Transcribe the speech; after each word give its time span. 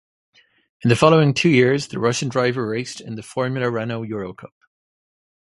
In 0.83 0.89
the 0.89 0.95
following 0.95 1.31
two 1.31 1.49
years 1.51 1.89
the 1.89 1.99
Russian 1.99 2.27
driver 2.27 2.67
raced 2.67 3.01
in 3.01 3.13
the 3.13 3.21
Formula 3.21 3.69
Renault 3.69 4.05
Eurocup. 4.07 4.49